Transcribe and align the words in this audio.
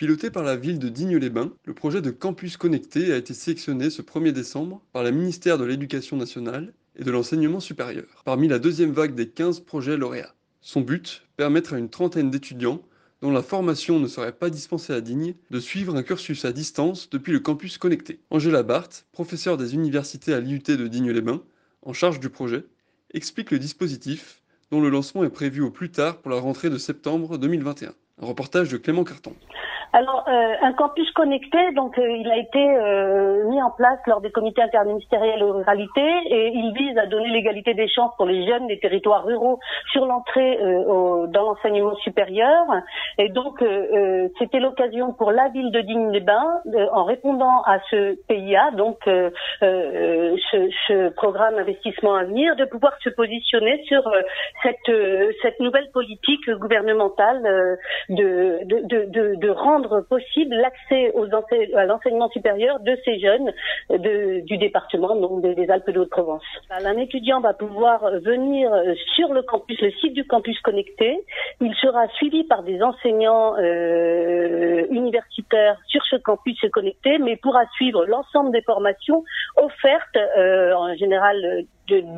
Piloté 0.00 0.30
par 0.30 0.44
la 0.44 0.56
ville 0.56 0.78
de 0.78 0.88
Digne-les-Bains, 0.88 1.52
le 1.66 1.74
projet 1.74 2.00
de 2.00 2.10
campus 2.10 2.56
connecté 2.56 3.12
a 3.12 3.18
été 3.18 3.34
sélectionné 3.34 3.90
ce 3.90 4.00
1er 4.00 4.32
décembre 4.32 4.80
par 4.94 5.02
le 5.02 5.10
ministère 5.10 5.58
de 5.58 5.64
l'Éducation 5.66 6.16
nationale 6.16 6.72
et 6.96 7.04
de 7.04 7.10
l'Enseignement 7.10 7.60
supérieur, 7.60 8.22
parmi 8.24 8.48
la 8.48 8.58
deuxième 8.58 8.92
vague 8.92 9.14
des 9.14 9.28
15 9.28 9.60
projets 9.60 9.98
lauréats. 9.98 10.34
Son 10.62 10.80
but, 10.80 11.26
permettre 11.36 11.74
à 11.74 11.78
une 11.78 11.90
trentaine 11.90 12.30
d'étudiants 12.30 12.80
dont 13.20 13.30
la 13.30 13.42
formation 13.42 14.00
ne 14.00 14.08
serait 14.08 14.32
pas 14.32 14.48
dispensée 14.48 14.94
à 14.94 15.02
Digne, 15.02 15.34
de 15.50 15.60
suivre 15.60 15.94
un 15.94 16.02
cursus 16.02 16.46
à 16.46 16.52
distance 16.52 17.10
depuis 17.10 17.34
le 17.34 17.40
campus 17.40 17.76
connecté. 17.76 18.20
Angela 18.30 18.62
Barthes, 18.62 19.04
professeure 19.12 19.58
des 19.58 19.74
universités 19.74 20.32
à 20.32 20.40
l'IUT 20.40 20.62
de 20.66 20.88
Digne-les-Bains, 20.88 21.42
en 21.82 21.92
charge 21.92 22.20
du 22.20 22.30
projet, 22.30 22.64
explique 23.12 23.50
le 23.50 23.58
dispositif 23.58 24.40
dont 24.70 24.80
le 24.80 24.88
lancement 24.88 25.24
est 25.24 25.28
prévu 25.28 25.60
au 25.60 25.70
plus 25.70 25.90
tard 25.90 26.22
pour 26.22 26.30
la 26.30 26.40
rentrée 26.40 26.70
de 26.70 26.78
septembre 26.78 27.36
2021. 27.36 27.92
Un 28.22 28.26
reportage 28.26 28.70
de 28.70 28.78
Clément 28.78 29.04
Carton. 29.04 29.34
Alors, 29.92 30.24
euh, 30.28 30.54
un 30.62 30.72
campus 30.72 31.10
connecté, 31.12 31.58
donc 31.72 31.98
euh, 31.98 32.08
il 32.08 32.30
a 32.30 32.36
été 32.36 32.58
euh, 32.60 33.44
mis 33.48 33.60
en 33.60 33.70
place 33.70 33.98
lors 34.06 34.20
des 34.20 34.30
comités 34.30 34.62
interministériels 34.62 35.42
aux 35.42 35.52
ruralités 35.52 36.12
et 36.26 36.52
il 36.54 36.72
vise 36.74 36.96
à 36.96 37.06
donner 37.06 37.28
l'égalité 37.30 37.74
des 37.74 37.88
chances 37.88 38.14
pour 38.16 38.26
les 38.26 38.46
jeunes 38.46 38.68
des 38.68 38.78
territoires 38.78 39.24
ruraux 39.24 39.58
sur 39.90 40.06
l'entrée 40.06 40.58
dans 40.60 41.42
l'enseignement 41.42 41.94
supérieur. 41.96 42.64
Et 43.18 43.28
donc, 43.28 43.64
c'était 44.38 44.60
l'occasion 44.60 45.12
pour 45.12 45.32
la 45.32 45.48
ville 45.48 45.70
de 45.70 45.80
Digne-les-Bains, 45.80 46.62
en 46.92 47.04
répondant 47.04 47.62
à 47.62 47.80
ce 47.90 48.16
PIA, 48.26 48.70
donc 48.72 48.98
ce, 49.04 50.70
ce, 50.86 51.08
programme 51.10 51.58
investissement 51.58 52.14
à 52.14 52.24
venir, 52.24 52.56
de 52.56 52.64
pouvoir 52.64 52.92
se 53.02 53.10
positionner 53.10 53.82
sur 53.84 54.02
cette, 54.62 54.96
cette 55.42 55.60
nouvelle 55.60 55.90
politique 55.92 56.48
gouvernementale 56.50 57.42
de, 58.08 58.64
de, 58.64 58.86
de, 58.86 59.04
de, 59.10 59.34
de 59.36 59.50
rendre 59.50 59.79
possible 60.08 60.54
l'accès 60.56 61.12
à 61.76 61.84
l'enseignement 61.84 62.28
supérieur 62.30 62.80
de 62.80 62.96
ces 63.04 63.18
jeunes 63.18 63.52
du 64.44 64.58
département, 64.58 65.16
donc 65.16 65.42
des, 65.42 65.70
Alpes 65.70 65.90
de 65.90 66.00
Haute-Provence. 66.00 66.42
Un 66.70 66.96
étudiant 66.96 67.40
va 67.40 67.54
pouvoir 67.54 68.10
venir 68.20 68.70
sur 69.14 69.32
le 69.32 69.42
campus, 69.42 69.80
le 69.80 69.90
site 69.92 70.14
du 70.14 70.24
campus 70.26 70.58
connecté. 70.60 71.20
Il 71.60 71.74
sera 71.74 72.08
suivi 72.08 72.44
par 72.44 72.62
des 72.62 72.82
enseignants 72.82 73.56
euh, 73.58 74.86
universitaires 74.90 75.76
sur 75.86 76.02
ce 76.04 76.16
campus 76.16 76.58
connecté, 76.72 77.18
mais 77.18 77.36
pourra 77.36 77.64
suivre 77.74 78.06
l'ensemble 78.06 78.52
des 78.52 78.62
formations 78.62 79.24
offertes 79.56 80.16
euh, 80.16 80.74
en 80.74 80.94
général 80.94 81.64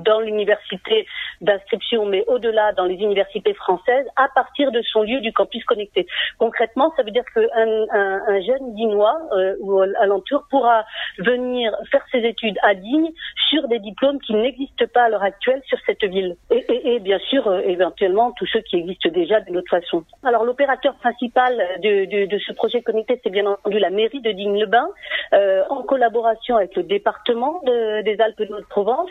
dans 0.05 0.20
l'université 0.20 1.06
d'inscription, 1.41 2.06
mais 2.06 2.25
au-delà 2.27 2.73
dans 2.73 2.84
les 2.84 2.95
universités 2.95 3.55
françaises, 3.55 4.06
à 4.17 4.29
partir 4.34 4.70
de 4.73 4.83
son 4.83 5.03
lieu 5.03 5.20
du 5.20 5.33
campus 5.33 5.64
connecté. 5.64 6.06
Concrètement, 6.39 6.92
ça 6.97 7.03
veut 7.03 7.11
dire 7.11 7.25
qu'un 7.34 7.42
un, 7.55 8.23
un 8.29 8.41
jeune 8.42 8.75
dinois 8.75 9.19
euh, 9.33 9.57
ou 9.61 9.80
alentour 9.80 10.45
pourra 10.51 10.85
venir 11.19 11.73
faire 11.91 12.05
ses 12.11 12.19
études 12.19 12.58
à 12.63 12.74
Digne 12.74 13.11
sur 13.52 13.68
des 13.68 13.79
diplômes 13.80 14.18
qui 14.20 14.35
n'existent 14.35 14.86
pas 14.92 15.05
à 15.05 15.08
l'heure 15.11 15.23
actuelle 15.23 15.61
sur 15.67 15.79
cette 15.85 16.05
ville. 16.05 16.36
Et, 16.51 16.98
bien 17.01 17.18
sûr, 17.18 17.46
euh, 17.46 17.61
éventuellement, 17.64 18.33
tous 18.33 18.46
ceux 18.46 18.61
qui 18.61 18.77
existent 18.77 19.11
déjà 19.11 19.40
d'une 19.40 19.58
autre 19.58 19.70
façon. 19.70 20.05
Alors, 20.24 20.45
l'opérateur 20.45 20.95
principal 20.95 21.55
de, 21.83 22.39
ce 22.39 22.52
projet 22.52 22.80
connecté, 22.83 23.20
c'est 23.23 23.30
bien 23.30 23.46
entendu 23.46 23.79
la 23.79 23.91
mairie 23.91 24.20
de 24.20 24.33
Digne-le-Bain, 24.33 24.89
euh, 25.35 25.62
en 25.68 25.83
collaboration 25.83 26.57
avec 26.57 26.74
le 26.77 26.83
département 26.83 27.61
de, 27.67 28.02
des 28.02 28.20
Alpes 28.20 28.42
de 28.42 28.55
Haute-Provence, 28.55 29.11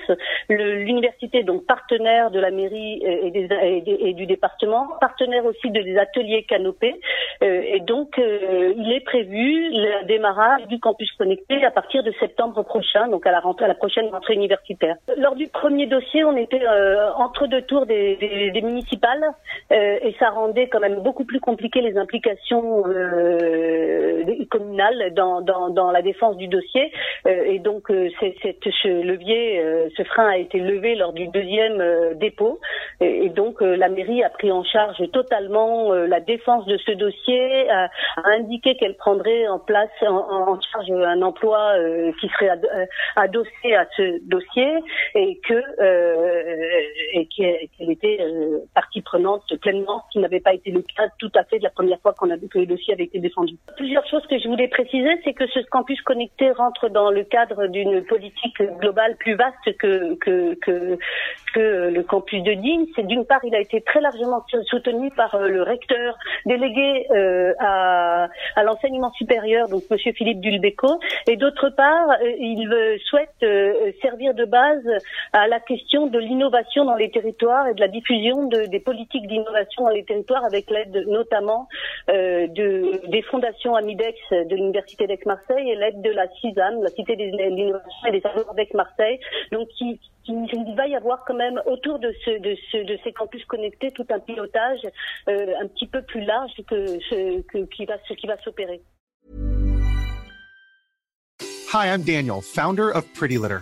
l'université 0.49 1.43
donc 1.43 1.65
partenaire 1.65 2.31
de 2.31 2.39
la 2.39 2.51
mairie 2.51 3.01
et, 3.03 3.31
des, 3.31 3.47
et, 3.63 4.13
du 4.13 4.25
département, 4.25 4.87
partenaire 4.99 5.45
aussi 5.45 5.69
de 5.69 5.81
des 5.81 5.97
ateliers 5.97 6.43
canopés. 6.43 6.99
Euh, 7.43 7.61
et 7.65 7.79
donc, 7.79 8.17
euh, 8.17 8.73
il 8.77 8.91
est 8.91 9.01
prévu 9.01 9.69
le 9.71 10.05
démarrage 10.05 10.65
du 10.67 10.79
campus 10.79 11.11
connecté 11.13 11.63
à 11.65 11.71
partir 11.71 12.03
de 12.03 12.11
septembre 12.19 12.63
prochain, 12.63 13.07
donc 13.07 13.25
à 13.25 13.31
la 13.31 13.75
prochaine 13.75 14.09
rentrée 14.09 14.30
Lors 15.17 15.35
du 15.35 15.47
premier 15.47 15.87
dossier, 15.87 16.23
on 16.23 16.35
était 16.37 16.63
euh, 16.65 17.11
entre 17.13 17.47
deux 17.47 17.61
tours 17.63 17.85
des, 17.85 18.51
municipales 18.61 19.23
et 19.71 20.15
ça 20.19 20.29
rendait 20.29 20.67
quand 20.67 20.79
même 20.79 21.01
beaucoup 21.01 21.25
plus 21.25 21.39
compliqué 21.39 21.81
les 21.81 21.97
implications 21.97 22.83
communales 24.49 25.13
dans, 25.13 25.91
la 25.91 26.01
défense 26.01 26.37
du 26.37 26.47
dossier. 26.47 26.91
et 27.25 27.59
donc, 27.59 27.87
ce 27.87 29.01
levier, 29.01 29.89
ce 29.97 30.03
frein 30.03 30.27
a 30.27 30.37
été 30.37 30.59
levé 30.59 30.95
lors 30.95 31.13
du 31.13 31.27
deuxième 31.27 31.81
euh, 31.81 32.13
dépôt. 32.15 32.59
Et, 32.99 33.29
donc 33.29 33.61
euh, 33.61 33.75
la 33.75 33.89
mairie 33.89 34.23
a 34.23 34.29
pris 34.29 34.51
en 34.51 34.63
charge 34.63 35.01
totalement 35.11 35.93
euh, 35.93 36.07
la 36.07 36.19
défense 36.19 36.65
de 36.65 36.77
ce 36.77 36.91
dossier, 36.91 37.69
a, 37.69 37.89
indiqué 38.25 38.75
qu'elle 38.75 38.95
prendrait 38.95 39.47
en 39.47 39.59
place 39.59 39.89
en, 40.01 40.59
charge 40.61 40.91
un 40.91 41.21
emploi 41.21 41.73
qui 42.19 42.27
serait 42.29 42.49
adossé 43.15 43.75
à 43.75 43.85
ce 43.95 44.19
dossier 44.27 44.69
et 45.15 45.39
que 45.47 45.61
et 47.13 47.25
qu'elle 47.27 47.91
était 47.91 48.19
partie 48.73 49.01
prenante 49.01 49.43
pleinement, 49.61 50.03
qui 50.11 50.19
n'avait 50.19 50.39
pas 50.39 50.53
été 50.53 50.71
le 50.71 50.81
cas 50.81 51.07
tout 51.19 51.31
à 51.35 51.43
fait 51.43 51.59
de 51.59 51.63
la 51.63 51.69
première 51.69 51.99
fois 52.01 52.13
qu'on 52.13 52.29
a 52.29 52.35
vu 52.35 52.47
que 52.47 52.59
le 52.59 52.65
dossier 52.65 52.93
avait 52.93 53.05
été 53.05 53.19
défendu. 53.19 53.55
Plusieurs 53.77 54.05
choses 54.07 54.25
que 54.27 54.37
je 54.39 54.47
voulais 54.47 54.67
préciser, 54.67 55.09
c'est 55.23 55.33
que 55.33 55.47
ce 55.47 55.59
campus 55.69 56.01
connecté 56.01 56.51
rentre 56.51 56.89
dans 56.89 57.11
le 57.11 57.23
cadre 57.23 57.67
d'une 57.67 58.03
politique 58.03 58.61
globale 58.79 59.15
plus 59.17 59.35
vaste 59.35 59.77
que, 59.77 60.15
que, 60.15 60.55
que, 60.55 60.97
que 61.53 61.89
le 61.89 62.03
campus 62.03 62.43
de 62.43 62.53
Digne. 62.53 62.85
C'est 62.95 63.05
d'une 63.05 63.25
part, 63.25 63.41
il 63.43 63.55
a 63.55 63.59
été 63.59 63.81
très 63.81 64.01
largement 64.01 64.43
soutenu 64.63 65.11
par 65.11 65.35
euh, 65.35 65.47
le 65.47 65.63
recteur 65.63 66.17
délégué 66.45 67.07
euh, 67.11 67.53
à, 67.59 68.29
à 68.55 68.63
l'enseignement 68.63 69.11
supérieur, 69.13 69.67
donc 69.67 69.83
Monsieur 69.89 70.13
Philippe 70.13 70.39
Dulbeco, 70.39 70.99
et 71.27 71.37
d'autre 71.37 71.69
part, 71.69 72.09
euh, 72.11 72.31
il 72.39 72.71
souhaite 73.05 73.29
servir 74.01 74.10
de 74.17 74.45
base 74.45 74.87
à 75.33 75.47
la 75.47 75.59
question 75.59 76.07
de 76.07 76.19
l'innovation 76.19 76.85
dans 76.85 76.95
les 76.95 77.09
territoires 77.09 77.67
et 77.67 77.73
de 77.73 77.79
la 77.79 77.87
diffusion 77.87 78.47
de, 78.47 78.65
des 78.65 78.79
politiques 78.79 79.27
d'innovation 79.27 79.83
dans 79.83 79.89
les 79.89 80.03
territoires 80.03 80.43
avec 80.45 80.69
l'aide 80.69 81.05
notamment 81.07 81.67
de, 82.07 83.07
des 83.09 83.21
fondations 83.23 83.75
Amidex 83.75 84.19
de 84.31 84.55
l'Université 84.55 85.07
d'Aix-Marseille 85.07 85.71
et 85.71 85.75
l'aide 85.75 86.01
de 86.01 86.11
la 86.11 86.27
CISAM, 86.29 86.83
la 86.83 86.89
Cité 86.89 87.15
de 87.15 87.23
l'innovation 87.23 88.07
et 88.07 88.11
des 88.11 88.21
savoirs 88.21 88.53
d'Aix-Marseille, 88.53 89.19
donc 89.51 89.67
qui, 89.69 89.99
il 90.27 90.75
va 90.75 90.87
y 90.87 90.95
avoir 90.95 91.23
quand 91.25 91.33
même 91.33 91.61
autour 91.65 91.99
de, 91.99 92.13
ce, 92.23 92.39
de, 92.39 92.55
ce, 92.71 92.77
de 92.77 92.97
ces 93.03 93.11
campus 93.11 93.43
connectés 93.45 93.91
tout 93.91 94.05
un 94.09 94.19
pilotage 94.19 94.81
euh, 95.27 95.53
un 95.61 95.67
petit 95.67 95.87
peu 95.87 96.01
plus 96.01 96.21
large 96.21 96.51
que 96.67 96.99
ce, 97.09 97.41
que, 97.41 97.65
qui 97.65 97.85
va, 97.85 97.97
qui 97.97 98.27
va 98.27 98.37
s'opérer. 98.43 98.81
Hi, 101.73 101.87
I'm 101.87 102.03
Daniel, 102.03 102.41
founder 102.41 102.91
of 102.91 103.05
Pretty 103.13 103.37
Litter. 103.37 103.61